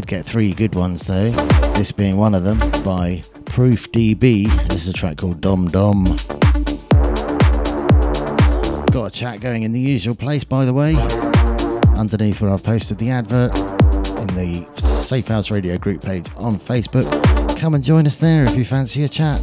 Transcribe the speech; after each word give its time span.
Did 0.00 0.06
get 0.06 0.26
three 0.26 0.52
good 0.52 0.74
ones 0.74 1.06
though, 1.06 1.30
this 1.72 1.90
being 1.90 2.18
one 2.18 2.34
of 2.34 2.44
them 2.44 2.58
by 2.84 3.22
Proof 3.46 3.90
DB. 3.92 4.46
This 4.68 4.82
is 4.82 4.88
a 4.88 4.92
track 4.92 5.16
called 5.16 5.40
Dom 5.40 5.68
Dom. 5.68 6.04
Got 8.92 9.06
a 9.06 9.10
chat 9.10 9.40
going 9.40 9.62
in 9.62 9.72
the 9.72 9.80
usual 9.80 10.14
place, 10.14 10.44
by 10.44 10.66
the 10.66 10.74
way, 10.74 10.94
underneath 11.96 12.42
where 12.42 12.50
I've 12.50 12.62
posted 12.62 12.98
the 12.98 13.08
advert 13.08 13.56
in 13.56 14.26
the 14.36 14.66
Safe 14.74 15.28
House 15.28 15.50
Radio 15.50 15.78
group 15.78 16.02
page 16.02 16.26
on 16.36 16.56
Facebook. 16.56 17.08
Come 17.58 17.72
and 17.72 17.82
join 17.82 18.06
us 18.06 18.18
there 18.18 18.44
if 18.44 18.54
you 18.54 18.66
fancy 18.66 19.02
a 19.04 19.08
chat. 19.08 19.40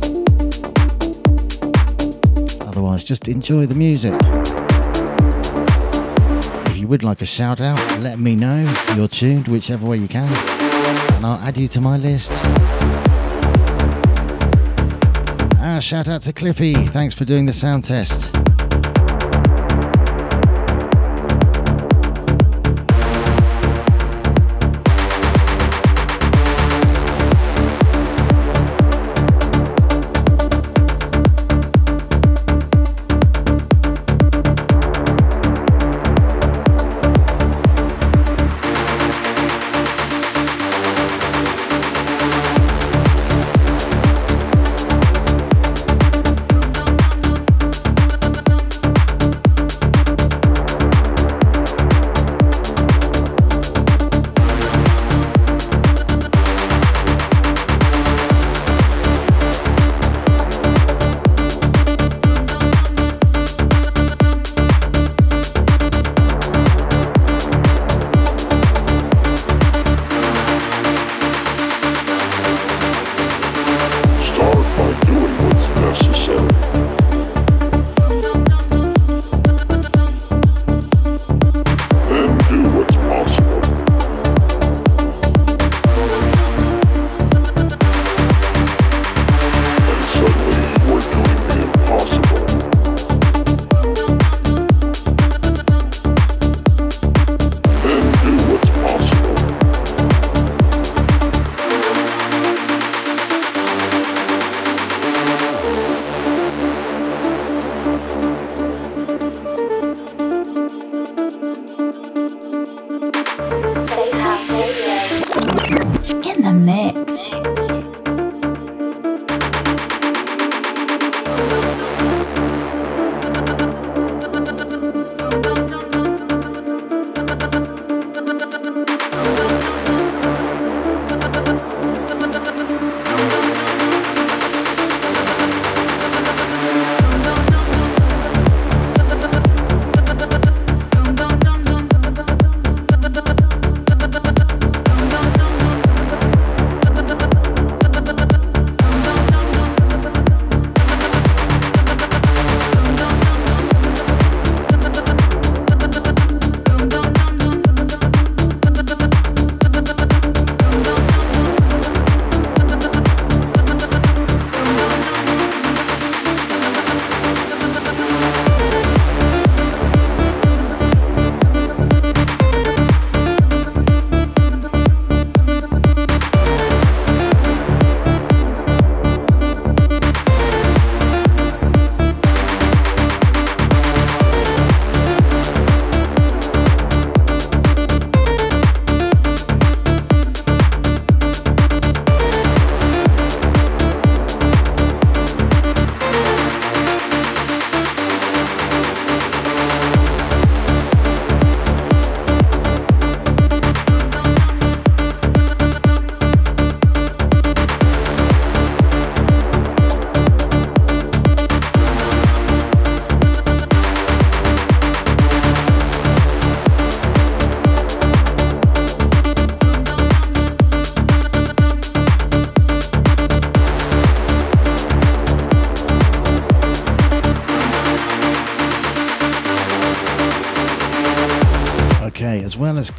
Otherwise, 2.61 3.03
just 3.03 3.27
enjoy 3.27 3.65
the 3.65 3.73
music. 3.73 4.13
You 6.83 6.89
would 6.89 7.01
like 7.01 7.21
a 7.21 7.25
shout 7.25 7.61
out, 7.61 7.79
let 8.01 8.19
me 8.19 8.35
know 8.35 8.69
you're 8.97 9.07
tuned, 9.07 9.47
whichever 9.47 9.87
way 9.87 9.95
you 9.95 10.09
can, 10.09 10.27
and 11.13 11.25
I'll 11.25 11.39
add 11.39 11.57
you 11.57 11.69
to 11.69 11.79
my 11.79 11.95
list. 11.95 12.31
Ah, 15.61 15.79
shout 15.81 16.09
out 16.09 16.23
to 16.23 16.33
Cliffy, 16.33 16.73
thanks 16.73 17.15
for 17.15 17.23
doing 17.23 17.45
the 17.45 17.53
sound 17.53 17.85
test. 17.85 18.42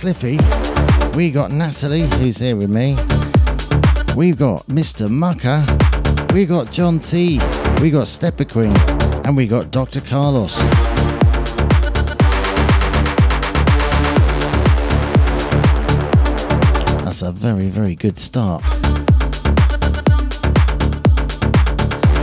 Cliffy. 0.04 0.36
We 1.16 1.30
got 1.30 1.50
Natalie, 1.50 2.02
who's 2.18 2.36
here 2.36 2.56
with 2.56 2.68
me. 2.68 2.94
We've 4.14 4.36
got 4.36 4.66
Mr. 4.66 5.08
Mucker. 5.08 5.64
We 6.34 6.44
got 6.44 6.70
John 6.70 6.98
T. 6.98 7.40
We 7.80 7.90
got 7.90 8.06
Stepper 8.06 8.44
Queen. 8.44 8.76
And 9.24 9.34
we 9.34 9.46
got 9.46 9.70
Dr. 9.70 10.02
Carlos. 10.02 10.58
That's 17.02 17.22
a 17.22 17.32
very, 17.32 17.68
very 17.68 17.94
good 17.94 18.18
start. 18.18 18.62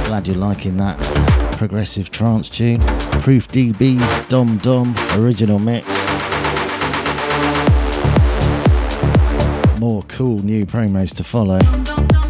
Glad 0.06 0.28
you're 0.28 0.38
liking 0.38 0.78
that 0.78 1.00
progressive 1.58 2.12
trance 2.12 2.48
tune. 2.48 2.82
Proof 3.24 3.48
DB, 3.48 3.98
Dom 4.30 4.60
Dom, 4.60 4.94
original 5.16 5.58
mix. 5.58 6.01
More 10.02 10.08
cool 10.08 10.40
new 10.40 10.66
promos 10.66 11.14
to 11.18 11.24
follow. 11.24 12.21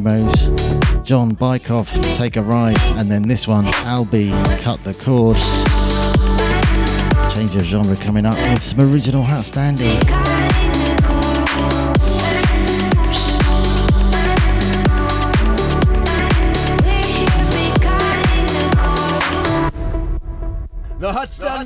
Promos. 0.00 1.04
John 1.04 1.36
Bykov, 1.36 2.16
Take 2.16 2.36
a 2.36 2.42
Ride, 2.42 2.80
and 2.98 3.08
then 3.08 3.28
this 3.28 3.46
one, 3.46 3.64
Albi, 3.84 4.30
Cut 4.58 4.82
the 4.82 4.94
Cord. 4.94 5.36
Change 7.32 7.54
of 7.54 7.62
genre 7.64 7.96
coming 7.96 8.26
up 8.26 8.36
with 8.50 8.62
some 8.62 8.80
original 8.80 9.22
Hat 9.22 9.44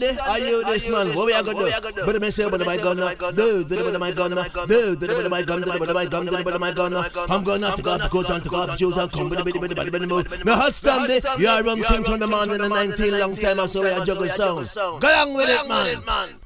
hot 0.07 0.15
stand. 0.15 0.31
Are 0.31 0.39
you 0.39 0.65
this 0.65 0.89
man? 0.91 1.07
What 1.15 1.27
we 1.27 1.33
are 1.33 1.43
gonna 1.43 1.93
do? 1.93 2.03
But 2.07 2.21
me 2.21 2.31
say, 2.31 2.49
but 2.51 2.65
my 2.65 2.77
gun, 2.77 2.97
do, 3.35 3.65
do, 3.65 3.77
but 3.91 4.01
my 4.01 4.13
gun, 4.13 4.31
do, 4.31 4.97
do, 4.97 5.07
but 5.07 5.31
my 5.31 5.43
gun, 5.43 5.63
do, 5.63 5.79
but 5.79 5.95
my 5.95 6.07
gun, 6.07 6.27
do, 6.27 6.43
but 6.45 6.61
my 6.61 6.73
gun. 6.73 6.95
I'm 7.29 7.45
gonna 7.45 7.67
have 7.67 7.77
to 7.77 7.83
go 7.83 7.93
up, 7.93 8.03
to 8.03 8.09
go 8.09 8.23
down 8.23 8.41
to 8.41 8.49
go 8.49 8.63
up, 8.63 8.79
shoes 8.79 8.97
and 8.97 9.11
come, 9.11 9.29
but 9.29 9.45
the 9.45 9.91
but 9.91 10.01
the 10.01 10.07
move. 10.07 10.45
No 10.45 10.55
hot 10.55 10.75
stand 10.75 11.11
there. 11.11 11.21
You 11.39 11.49
are 11.49 11.63
run 11.63 11.83
things 11.83 12.09
from 12.09 12.21
the 12.21 12.27
man 12.27 12.51
in 12.51 12.61
the 12.61 12.69
19 12.69 13.19
long 13.19 13.35
time, 13.37 13.67
so 13.67 13.83
we 13.83 13.91
are 13.91 14.05
juggle 14.05 14.29
sound. 14.29 14.71
Go 14.75 15.09
along 15.09 15.35
with 15.35 15.49
it, 15.49 15.69
man. 15.69 16.39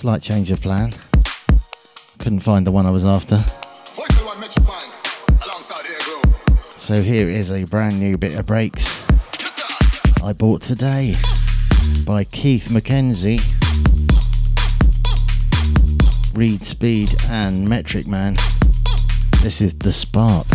Slight 0.00 0.22
change 0.22 0.50
of 0.50 0.62
plan. 0.62 0.94
Couldn't 2.20 2.40
find 2.40 2.66
the 2.66 2.72
one 2.72 2.86
I 2.86 2.90
was 2.90 3.04
after. 3.04 3.36
So 6.78 7.02
here 7.02 7.28
is 7.28 7.52
a 7.52 7.64
brand 7.64 8.00
new 8.00 8.16
bit 8.16 8.38
of 8.38 8.46
breaks 8.46 9.04
I 10.22 10.32
bought 10.32 10.62
today 10.62 11.16
by 12.06 12.24
Keith 12.24 12.68
MacKenzie, 12.70 13.42
Reid 16.34 16.64
Speed, 16.64 17.14
and 17.28 17.68
Metric 17.68 18.06
Man. 18.06 18.36
This 19.42 19.60
is 19.60 19.76
The 19.76 19.92
Spark. 19.92 20.46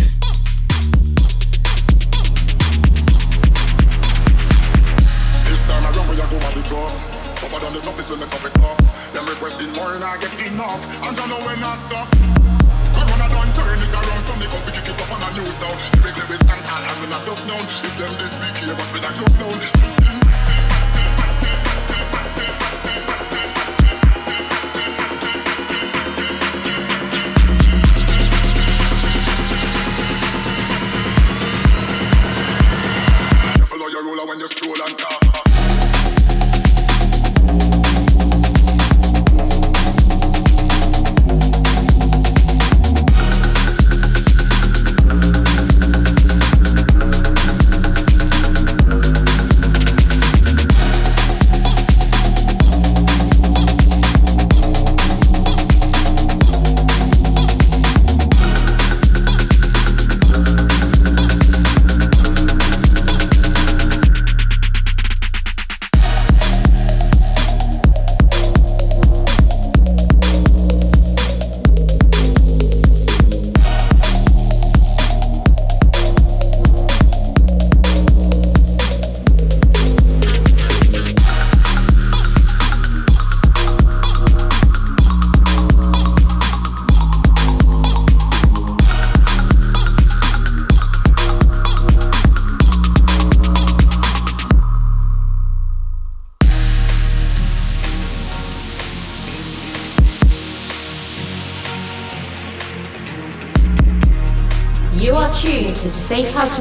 tougher 7.48 7.64
than 7.64 7.74
the 7.74 7.80
toughest 7.80 8.10
the 8.10 8.26
I 10.06 10.16
get 10.18 10.38
enough. 10.46 10.86
And 11.02 11.18
I 11.18 11.26
know 11.26 11.40
when 11.42 11.58
I 11.58 11.74
stop. 11.74 12.06
Corona 12.94 13.26
don't 13.26 13.50
turn 13.58 13.82
it 13.82 13.90
around, 13.90 14.24
so 14.24 14.34
me 14.38 14.46
come 14.46 14.62
fi 14.62 14.70
kick 14.70 14.86
it 14.86 15.02
up 15.02 15.10
on 15.10 15.22
a 15.22 15.30
new 15.34 15.46
sound. 15.46 15.78
The 15.98 16.12
big 16.14 16.30
we 16.30 16.36
stand 16.36 16.64
tall 16.64 16.78
and 16.78 16.98
we 17.02 17.06
not 17.10 17.26
duck 17.26 17.42
down. 17.50 17.66
If 17.66 17.98
them 17.98 18.14
this 18.22 18.38
week 18.38 18.56
here, 18.62 18.74
bust 18.74 18.94
with 18.94 19.02
a 19.02 19.10
jump 19.12 19.34
down. 19.38 19.58
Listen. 19.58 20.16
When 34.26 34.40
you 34.40 34.48
stroll 34.48 34.82
on 34.82 34.96
top 34.96 35.25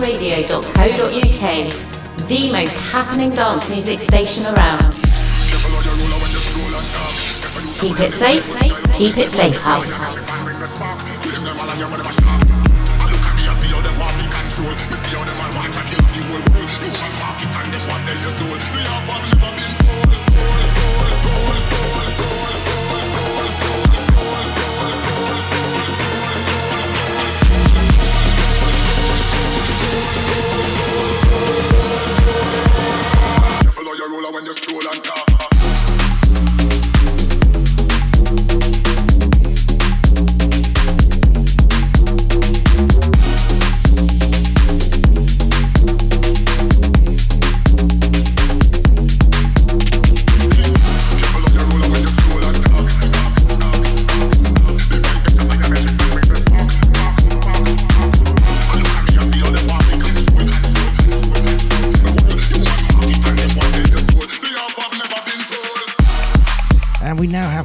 safehouseradio.co.uk, 0.06 2.28
the 2.28 2.52
most 2.52 2.76
happening 2.92 3.34
dance 3.34 3.68
music 3.70 4.00
station 4.00 4.46
around. 4.46 4.94
Keep 7.76 8.00
it 8.00 8.12
safe, 8.12 8.46
keep 8.94 9.18
it 9.18 9.30
safe 9.30 9.58
house. 9.58 10.25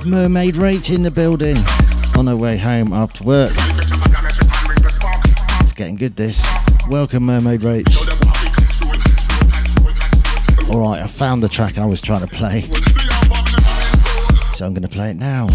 Mermaid 0.06 0.54
Rach 0.54 0.94
in 0.94 1.02
the 1.02 1.11
building 1.11 1.56
on 2.16 2.26
her 2.28 2.37
way 2.37 2.56
home 2.56 2.92
after 2.92 3.25
work. 3.25 3.52
It's 5.61 5.73
getting 5.73 5.97
good, 5.97 6.14
this. 6.14 6.47
Welcome, 6.88 7.25
Mermaid 7.25 7.61
Rach. 7.61 7.87
Alright, 10.70 11.02
I 11.02 11.06
found 11.09 11.42
the 11.42 11.49
track 11.49 11.76
I 11.76 11.87
was 11.87 12.00
trying 12.00 12.20
to 12.20 12.28
play. 12.28 12.62
So 14.52 14.64
I'm 14.64 14.73
going 14.75 14.82
to 14.82 14.88
play 14.88 15.11
it 15.11 15.16
now. 15.16 15.49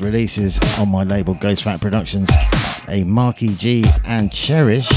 Releases 0.00 0.60
on 0.78 0.90
my 0.90 1.02
label 1.02 1.34
Ghost 1.34 1.64
Fat 1.64 1.80
Productions, 1.80 2.30
a 2.88 3.02
Mark 3.04 3.42
EG 3.42 3.84
and 4.04 4.30
Cherish, 4.30 4.88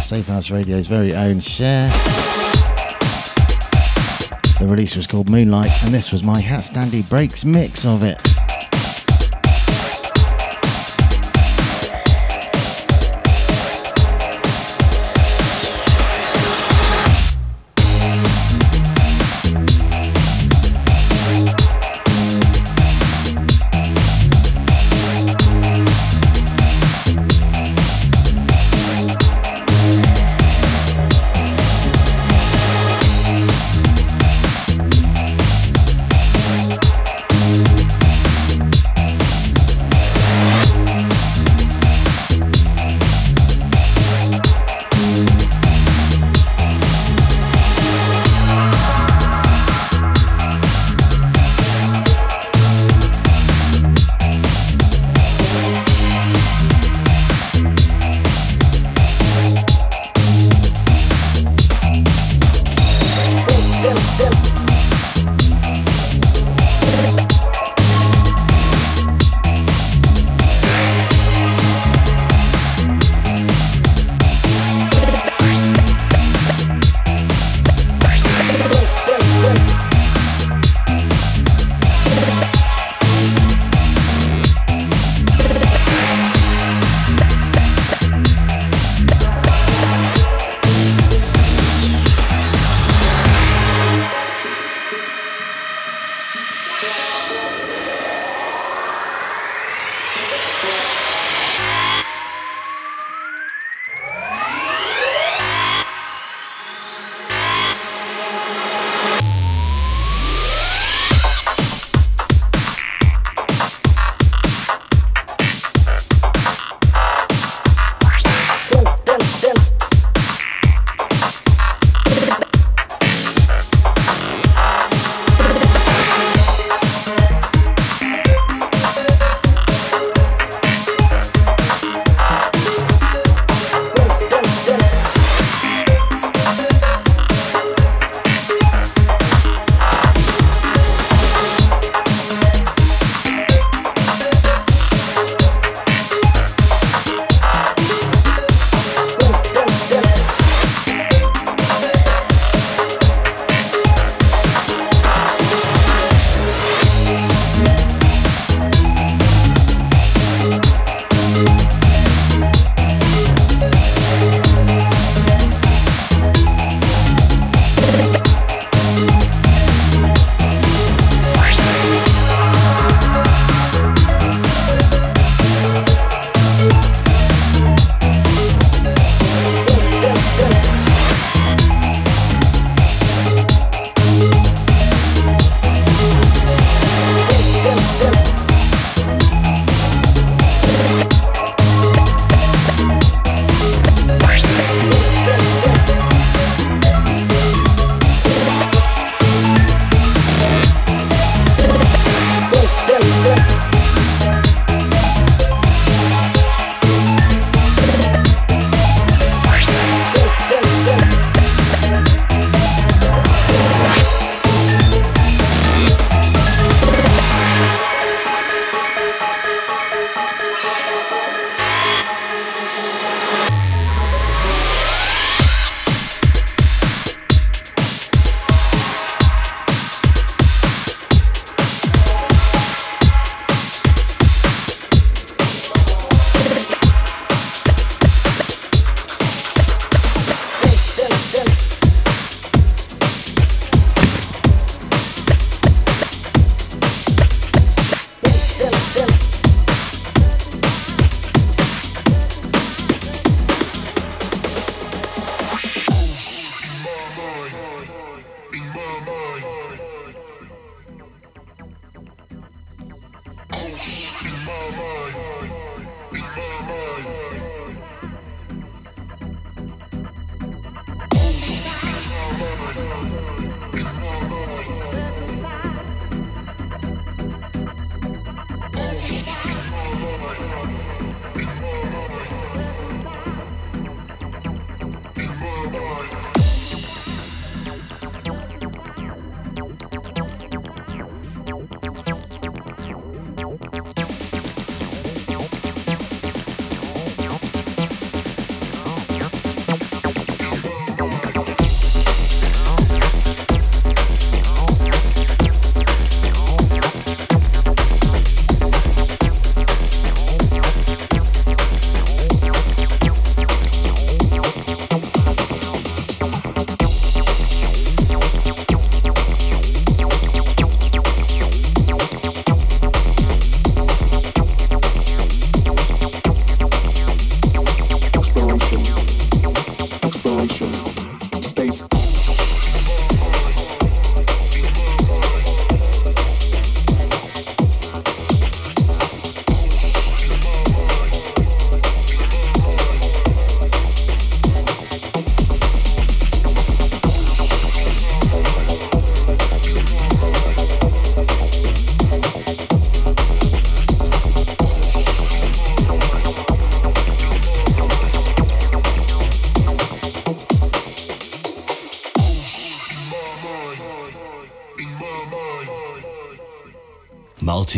Safe 0.00 0.26
House 0.26 0.50
Radio's 0.50 0.86
very 0.86 1.14
own 1.14 1.40
share. 1.40 1.88
The 4.58 4.66
release 4.68 4.96
was 4.96 5.06
called 5.06 5.30
Moonlight, 5.30 5.70
and 5.84 5.94
this 5.94 6.12
was 6.12 6.22
my 6.22 6.40
Hat 6.40 6.60
Standy 6.60 7.08
Breaks 7.08 7.44
mix 7.44 7.86
of 7.86 8.02
it. 8.02 8.29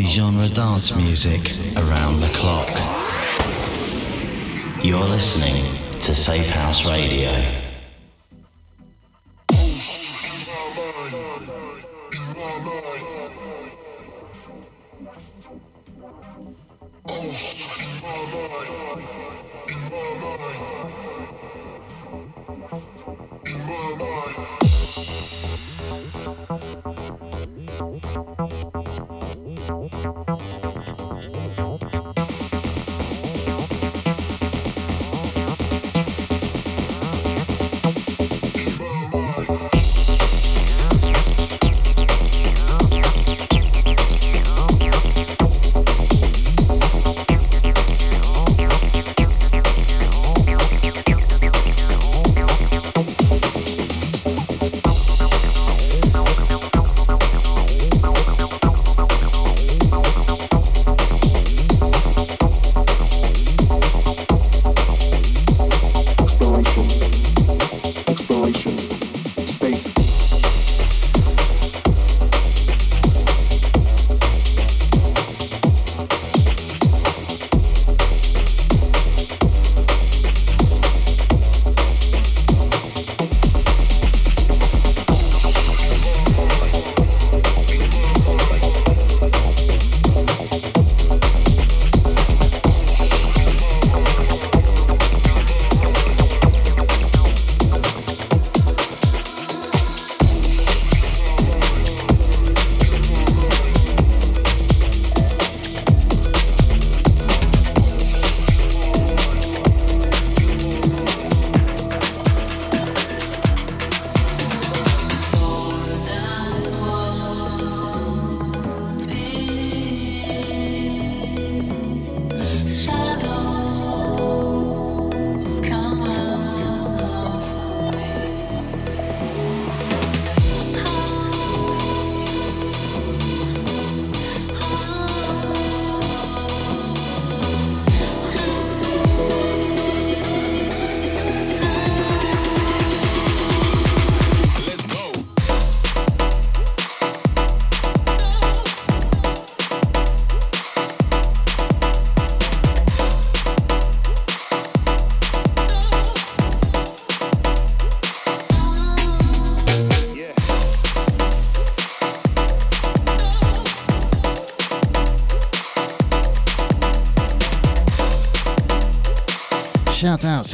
Multi-genre 0.03 0.49
dance 0.49 0.97
music 0.97 1.41
around 1.77 2.19
the 2.21 2.29
clock. 2.35 2.69
You're 4.83 4.99
listening 4.99 5.63
to 6.01 6.13
Safe 6.13 6.51
House 6.51 6.85
Radio. 6.87 7.62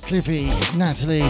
Cliffy, 0.08 0.46
Natalie, 0.74 1.20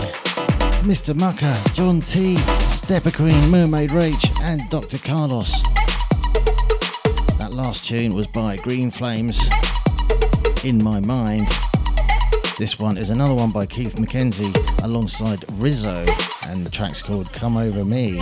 Mr. 0.86 1.12
Mucker, 1.12 1.52
John 1.72 2.00
T, 2.00 2.36
Stepper 2.70 3.10
Queen, 3.10 3.50
Mermaid 3.50 3.90
Rach, 3.90 4.40
and 4.40 4.62
Dr. 4.70 4.98
Carlos. 4.98 5.50
That 7.38 7.50
last 7.50 7.84
tune 7.84 8.14
was 8.14 8.28
by 8.28 8.56
GreenFlamez, 8.58 9.52
In 10.64 10.80
My 10.80 11.00
Mind. 11.00 11.48
This 12.56 12.78
one 12.78 12.96
is 12.96 13.10
another 13.10 13.34
one 13.34 13.50
by 13.50 13.66
Keith 13.66 13.96
MacKenzie 13.96 14.54
alongside 14.84 15.40
Mizzo, 15.58 16.06
and 16.48 16.64
the 16.64 16.70
track's 16.70 17.02
called 17.02 17.32
Come 17.32 17.56
Over 17.56 17.84
Me. 17.84 18.20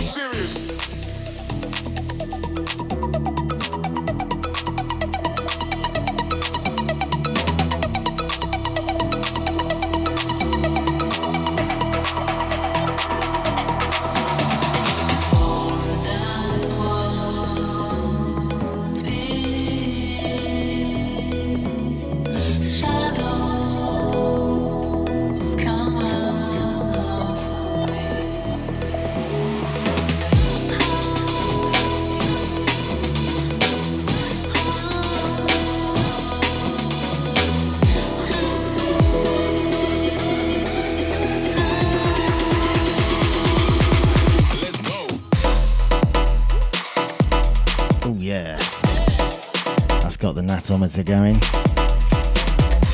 Are 50.83 51.03
going. 51.03 51.35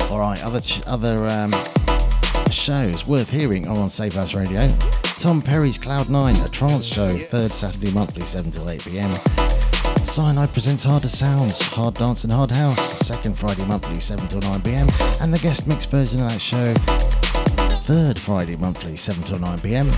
All 0.10 0.19
right, 0.19 0.39
other 0.41 0.62
ch- 0.62 0.82
other 0.88 1.28
um, 1.28 1.54
shows 2.50 3.06
worth 3.06 3.30
hearing 3.30 3.67
are 3.67 3.78
on 3.78 3.89
Safe 3.89 4.13
House 4.13 4.34
Radio. 4.34 4.69
Tom 5.17 5.41
Perry's 5.41 5.78
Cloud 5.78 6.10
Nine, 6.10 6.36
a 6.38 6.48
trance 6.48 6.86
show, 6.86 7.17
third 7.17 7.52
Saturday 7.52 7.91
monthly, 7.91 8.24
7 8.24 8.52
till 8.52 8.69
8 8.69 8.84
pm. 8.86 9.13
Cyanide 9.98 10.54
presents 10.54 10.84
Harder 10.84 11.10
Sounds, 11.10 11.62
Hard 11.62 11.96
Dance 11.96 12.24
and 12.24 12.32
Hard 12.32 12.52
House, 12.52 13.00
second 13.06 13.38
Friday 13.38 13.65
monthly, 13.65 14.00
7 14.00 14.28
till 14.30 14.41
9 14.41 14.62
pm, 14.62 14.88
and 15.22 15.34
the 15.34 15.39
guest 15.39 15.67
mix 15.67 15.86
version 15.86 16.22
of 16.22 16.30
that 16.30 16.39
show, 16.39 16.74
third 17.84 18.17
Friday 18.17 18.56
monthly, 18.56 18.96
7 18.96 19.22
till 19.24 19.39
9 19.39 19.60
pm. 19.60 19.89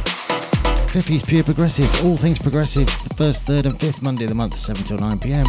Cliffy's 0.89 1.23
Pure 1.23 1.43
Progressive, 1.43 2.05
all 2.05 2.17
things 2.17 2.39
progressive, 2.39 2.87
the 3.07 3.13
first, 3.13 3.45
third, 3.45 3.67
and 3.67 3.79
fifth 3.79 4.01
Monday 4.01 4.23
of 4.23 4.29
the 4.29 4.35
month, 4.35 4.57
7 4.57 4.83
till 4.83 4.97
9 4.97 5.19
pm. 5.19 5.45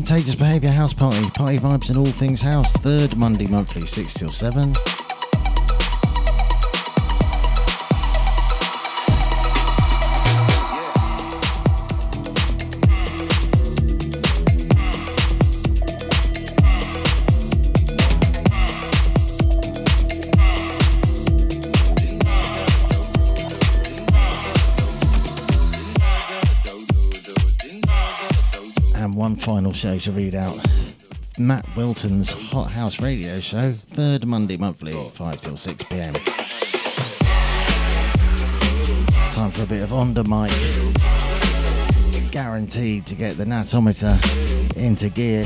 Contagious 0.00 0.34
Behaviour 0.34 0.70
House 0.70 0.94
Party, 0.94 1.28
party 1.28 1.58
vibes 1.58 1.90
and 1.90 1.98
all 1.98 2.06
things 2.06 2.40
house, 2.40 2.72
third 2.72 3.18
Monday 3.18 3.46
monthly, 3.46 3.84
6 3.84 4.14
till 4.14 4.32
7. 4.32 4.72
Final 29.70 29.98
show 29.98 29.98
to 29.98 30.10
read 30.10 30.34
out. 30.34 30.56
Matt 31.38 31.64
Wilton's 31.76 32.50
Hot 32.50 32.72
House 32.72 33.00
Radio 33.00 33.38
Show, 33.38 33.70
third 33.70 34.26
Monday 34.26 34.56
monthly, 34.56 34.92
5 34.92 35.40
till 35.40 35.56
6 35.56 35.84
pm. 35.84 36.12
Time 39.30 39.50
for 39.52 39.62
a 39.62 39.66
bit 39.66 39.82
of 39.82 39.90
Ondamike. 39.90 40.50
Guaranteed 42.32 43.06
to 43.06 43.14
get 43.14 43.36
the 43.36 43.44
natometer 43.44 44.16
into 44.76 45.08
gear. 45.08 45.42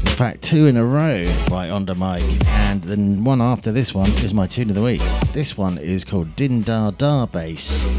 In 0.00 0.16
fact, 0.16 0.42
two 0.42 0.66
in 0.66 0.76
a 0.76 0.84
row 0.84 1.22
by 1.48 1.68
Ondamike, 1.68 2.44
and 2.70 2.82
the 2.82 2.96
one 3.22 3.40
after 3.40 3.70
this 3.70 3.94
one 3.94 4.08
is 4.08 4.34
my 4.34 4.48
tune 4.48 4.68
of 4.70 4.74
the 4.74 4.82
week. 4.82 5.02
This 5.32 5.56
one 5.56 5.78
is 5.78 6.04
called 6.04 6.34
Din 6.34 6.62
Da 6.62 6.90
Da 6.90 7.26
Bass. 7.26 7.97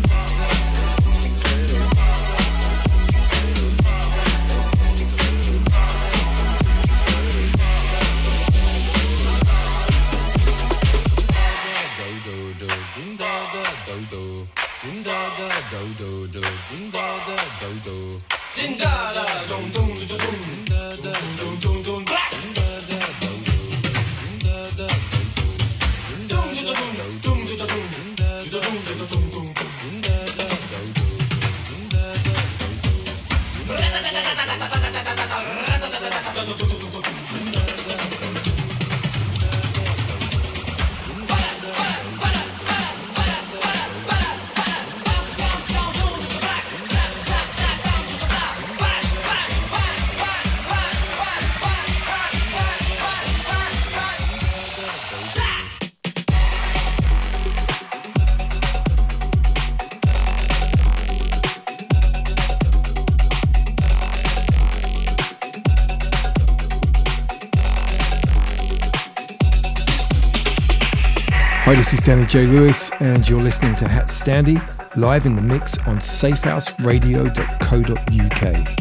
This 71.79 71.93
is 71.93 72.01
Danny 72.01 72.25
J. 72.25 72.45
Lewis, 72.45 72.91
and 72.99 73.29
you're 73.29 73.41
listening 73.41 73.73
to 73.75 73.87
Hat 73.87 74.07
Standy 74.07 74.61
live 74.97 75.25
in 75.25 75.37
the 75.37 75.41
mix 75.41 75.77
on 75.87 75.95
safehouseradio.co.uk. 75.95 78.78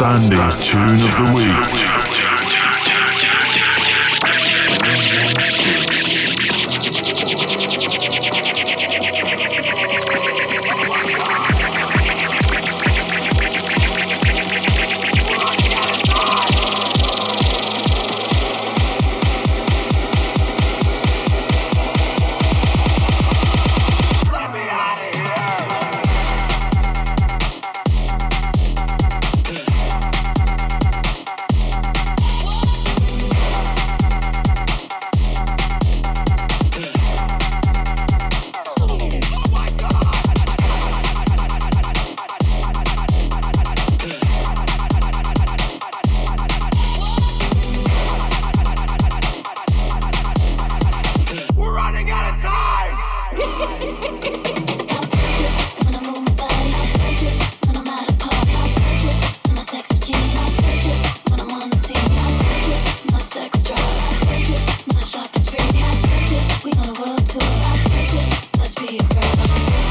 Standy's 0.00 0.66
Tune 0.66 0.94
of 0.94 1.14
the 1.18 1.32
Week. 1.36 1.89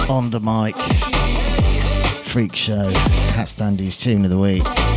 On 0.09 0.31
the 0.31 0.39
mic. 0.39 0.75
Freak 2.23 2.55
Show, 2.55 2.91
HatStandy's 3.33 3.95
tune 3.95 4.25
of 4.25 4.31
the 4.31 4.37
week. 4.37 4.88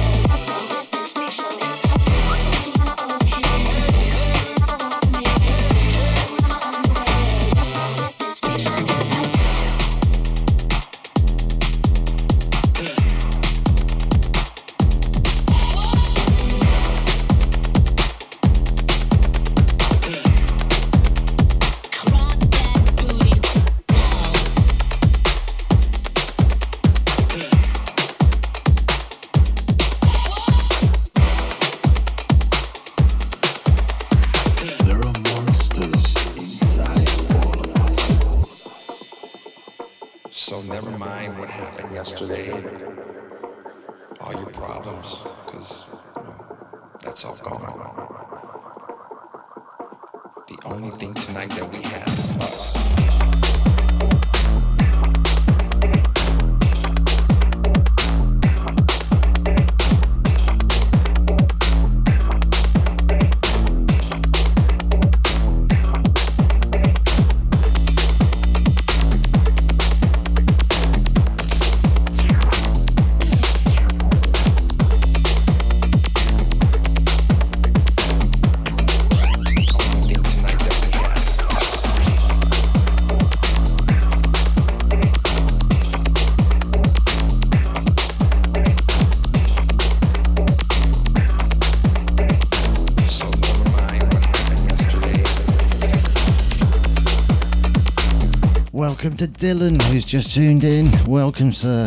Welcome 98.73 99.15
to 99.15 99.27
Dylan, 99.27 99.81
who's 99.83 100.05
just 100.05 100.35
tuned 100.35 100.65
in. 100.65 100.89
Welcome, 101.07 101.53
sir. 101.53 101.87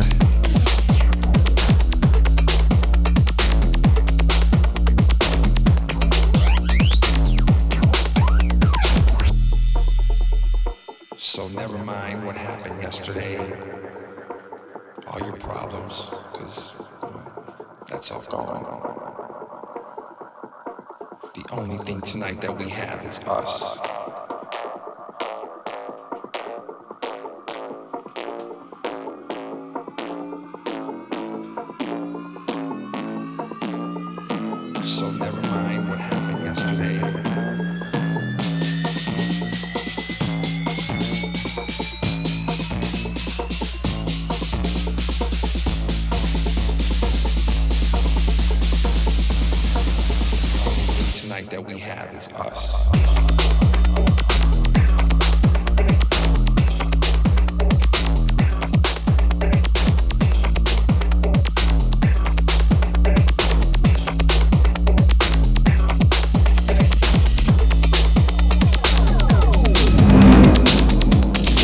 So 11.16 11.48
never 11.48 11.76
mind 11.78 12.24
what 12.24 12.36
happened 12.36 12.80
yesterday, 12.80 13.36
all 15.08 15.20
your 15.20 15.36
problems, 15.36 16.10
because 16.32 16.72
that's 17.90 18.12
all 18.12 18.22
gone. 18.22 18.62
The 21.34 21.44
only 21.52 21.78
thing 21.78 22.00
tonight 22.02 22.40
that 22.42 22.56
we 22.56 22.70
have 22.70 23.04
is 23.04 23.18
us. 23.24 23.85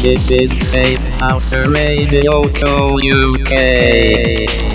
This 0.03 0.33
is 0.33 0.51
Safe 0.69 0.99
House 1.21 1.55
Radio 1.55 2.49
Co. 2.55 2.99
UK. 2.99 4.72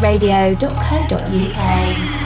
houseradio.co.uk. 0.00 2.19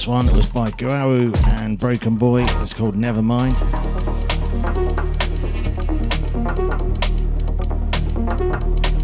last 0.00 0.08
one 0.08 0.24
that 0.24 0.34
was 0.34 0.48
by 0.48 0.70
Guau 0.70 1.30
and 1.58 1.78
Broken 1.78 2.16
Boy. 2.16 2.44
It's 2.62 2.72
called 2.72 2.94
Nevermind. 2.94 3.52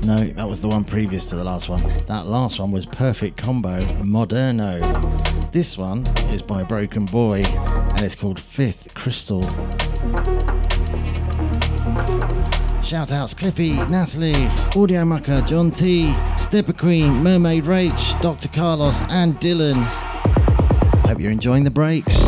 No, 0.06 0.24
that 0.28 0.48
was 0.48 0.62
the 0.62 0.68
one 0.68 0.84
previous 0.84 1.28
to 1.28 1.36
the 1.36 1.44
last 1.44 1.68
one. 1.68 1.82
That 2.06 2.24
last 2.24 2.58
one 2.58 2.70
was 2.70 2.86
Perfect 2.86 3.36
Kombo 3.36 3.82
Moderno. 4.00 5.52
This 5.52 5.76
one 5.76 6.06
is 6.30 6.40
by 6.40 6.62
Broken 6.62 7.04
Boy 7.04 7.42
and 7.44 8.00
it's 8.00 8.14
called 8.14 8.40
Fifth 8.40 8.94
Crystal. 8.94 9.42
Shout 12.82 13.12
outs 13.12 13.34
Cliffy, 13.34 13.72
Natalie, 13.90 14.48
Audio 14.74 15.04
Mucker, 15.04 15.42
John 15.42 15.70
T, 15.70 16.14
Stepper 16.38 16.72
Queen, 16.72 17.22
Mermaid 17.22 17.64
Rach, 17.64 18.18
Dr. 18.22 18.48
Carlos, 18.48 19.02
and 19.10 19.34
Dylan. 19.40 20.05
You're 21.26 21.32
enjoying 21.32 21.64
the 21.64 21.72
breaks. 21.72 22.25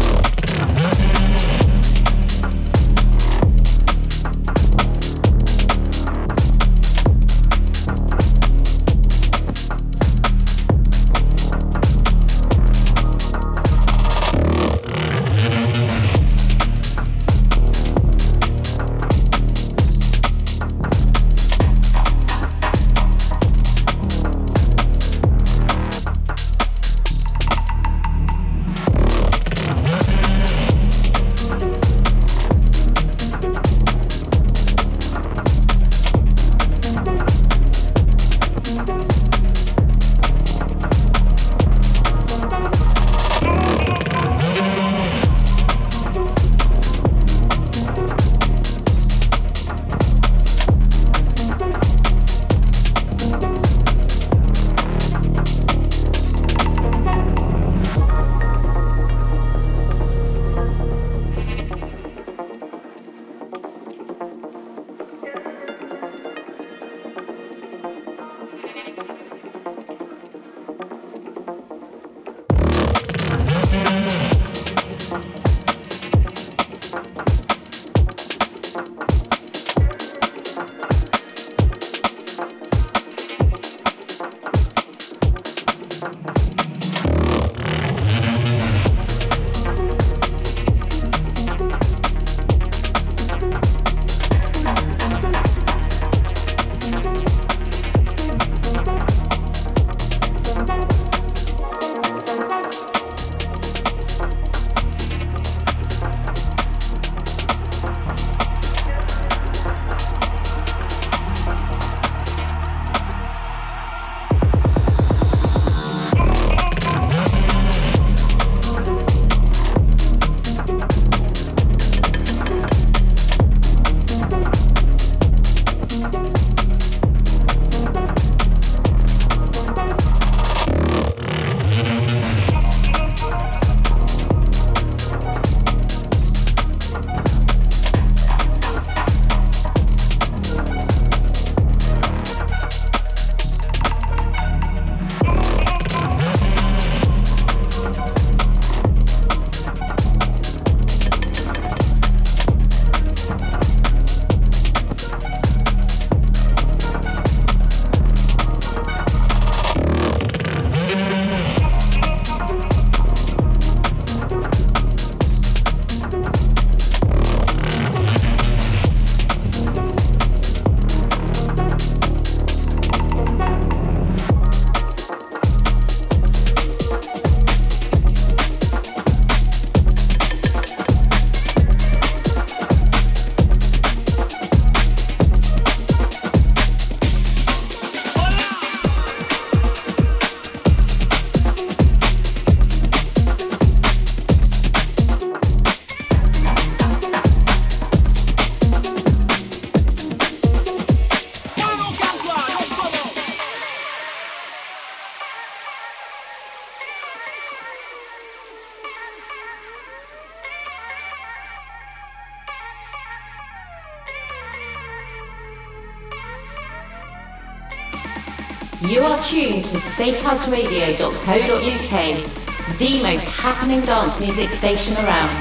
safehouseradio.co.uk, 221.88 222.78
the 222.78 223.02
most 223.02 223.24
happening 223.24 223.80
dance 223.82 224.18
music 224.20 224.48
station 224.50 224.94
around. 224.96 225.34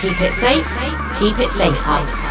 Keep 0.00 0.20
it 0.20 0.32
safe, 0.32 0.68
keep 1.18 1.38
it 1.38 1.50
safe 1.50 1.76
house. 1.76 2.27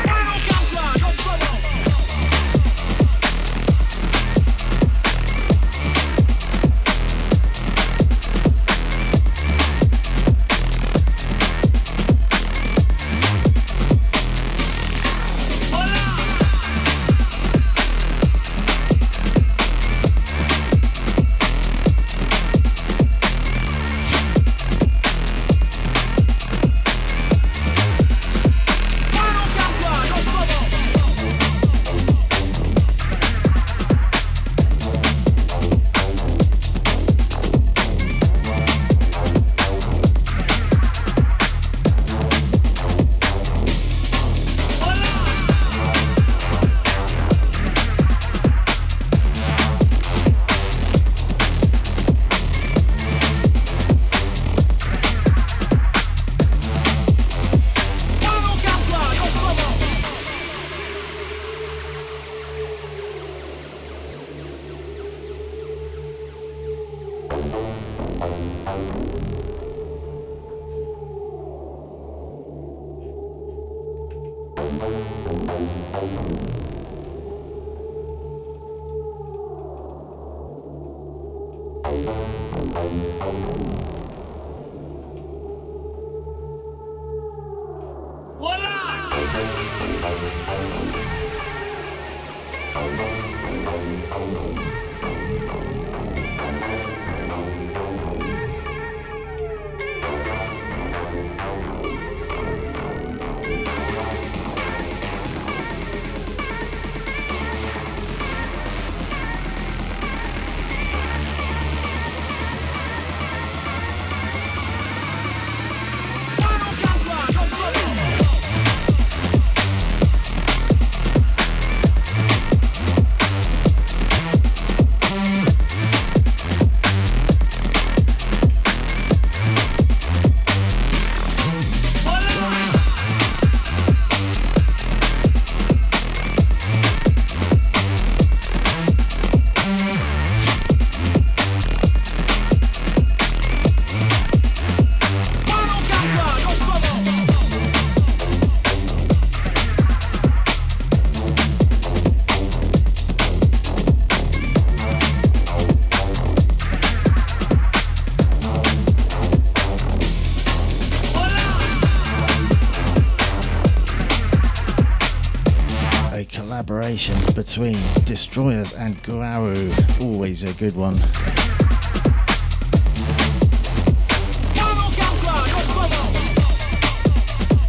Between 166.88 167.78
Destroyers 168.06 168.72
and 168.72 168.96
Guau. 169.04 170.02
Always 170.02 170.44
a 170.44 170.54
good 170.54 170.74
one. 170.74 170.96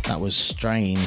That 0.04 0.18
was 0.20 0.36
Strain. 0.36 1.00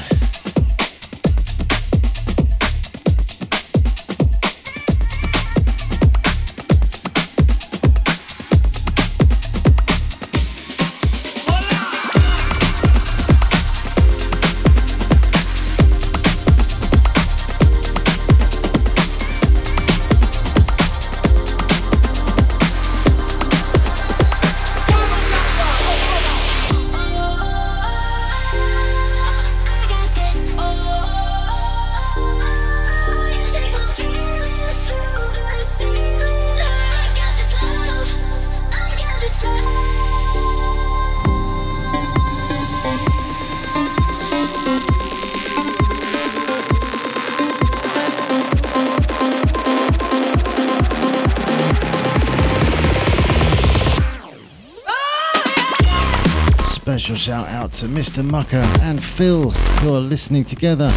Shout 57.21 57.49
out 57.49 57.71
to 57.73 57.85
Mr. 57.85 58.27
Mucker 58.27 58.67
and 58.81 59.01
Phil 59.01 59.51
who 59.51 59.93
are 59.93 59.99
listening 59.99 60.43
together. 60.43 60.89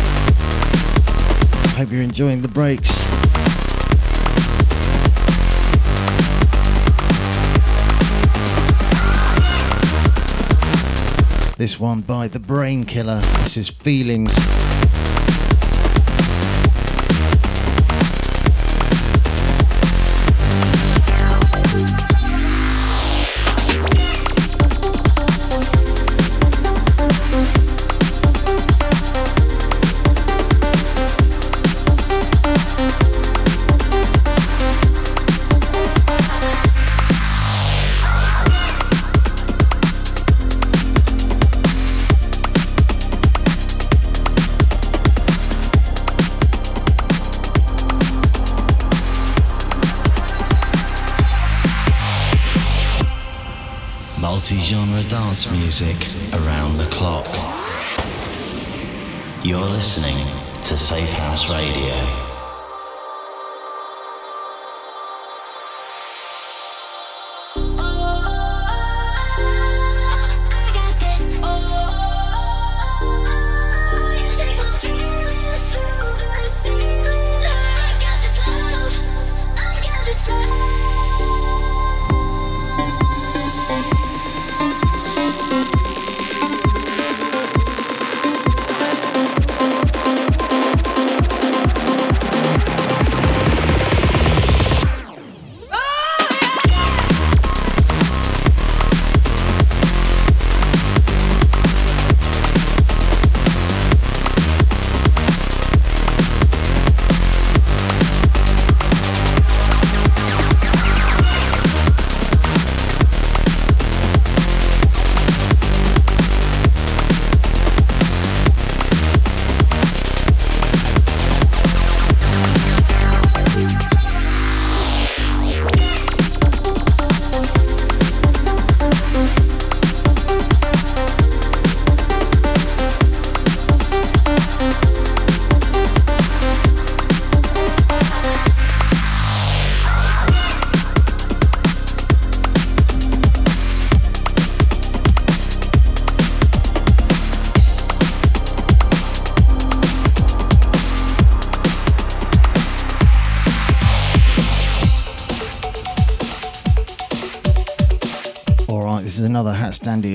Hope 1.77 1.93
you're 1.93 2.01
enjoying 2.01 2.41
the 2.41 2.49
breaks. 2.49 2.97
This 11.59 11.79
one 11.79 12.01
by 12.01 12.29
The 12.29 12.39
Brainkiller. 12.39 13.21
This 13.43 13.59
is 13.59 13.69
Feelings. 13.69 14.64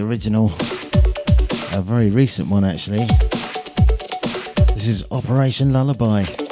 Original, 0.09 0.47
a 1.75 1.83
very 1.83 2.09
recent 2.09 2.49
one 2.49 2.63
actually. 2.63 3.05
This 4.73 4.87
is 4.87 5.05
Operation 5.11 5.71
Lullaby. 5.71 6.48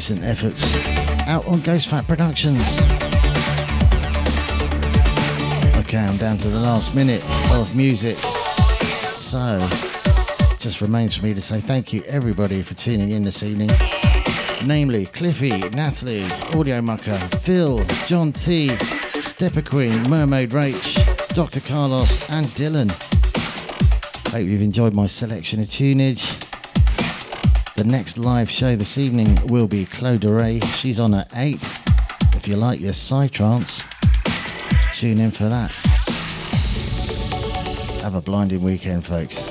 Recent 0.00 0.24
efforts 0.24 0.78
out 1.28 1.46
on 1.46 1.60
Ghost 1.60 1.88
Fat 1.88 2.06
Productions. 2.06 2.58
Okay, 5.76 5.98
I'm 5.98 6.16
down 6.16 6.38
to 6.38 6.48
the 6.48 6.58
last 6.58 6.94
minute 6.94 7.22
of 7.52 7.76
music. 7.76 8.16
So, 9.12 9.58
just 10.58 10.80
remains 10.80 11.18
for 11.18 11.26
me 11.26 11.34
to 11.34 11.40
say 11.42 11.60
thank 11.60 11.92
you 11.92 12.02
everybody 12.04 12.62
for 12.62 12.72
tuning 12.72 13.10
in 13.10 13.24
this 13.24 13.42
evening. 13.42 13.68
Namely, 14.64 15.04
Cliffy, 15.04 15.68
Natalie, 15.68 16.24
Audio 16.54 16.80
Mucker, 16.80 17.18
Phil, 17.42 17.84
John 18.06 18.32
T, 18.32 18.70
Stepper 19.20 19.60
Queen, 19.60 19.92
Mermaid 20.08 20.52
Rach, 20.52 21.34
Dr. 21.34 21.60
Carlos, 21.60 22.30
and 22.30 22.46
Dylan. 22.46 22.90
Hope 24.32 24.46
you've 24.46 24.62
enjoyed 24.62 24.94
my 24.94 25.04
selection 25.04 25.60
of 25.60 25.66
tunage. 25.66 26.39
The 27.80 27.86
next 27.86 28.18
live 28.18 28.50
show 28.50 28.76
this 28.76 28.98
evening 28.98 29.38
will 29.46 29.66
be 29.66 29.86
Claude 29.86 30.26
Ray. 30.26 30.60
She's 30.60 31.00
on 31.00 31.14
at 31.14 31.30
8. 31.34 31.54
If 32.34 32.46
you 32.46 32.56
like 32.56 32.78
your 32.78 32.92
psytrance, 32.92 33.82
tune 34.92 35.18
in 35.18 35.30
for 35.30 35.48
that. 35.48 35.70
Have 38.02 38.16
a 38.16 38.20
blinding 38.20 38.60
weekend, 38.60 39.06
folks. 39.06 39.49